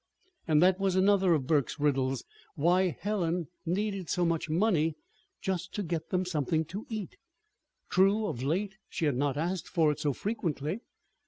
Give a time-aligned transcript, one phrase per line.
[0.47, 2.23] And that was another of Burke's riddles
[2.55, 4.95] why Helen needed so much money
[5.41, 7.17] just to get them something to eat.
[7.87, 10.79] True, of late, she had not asked for it so frequently.